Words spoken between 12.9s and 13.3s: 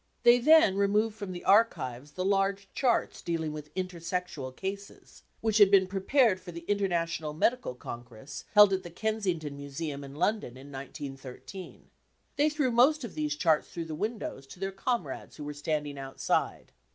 of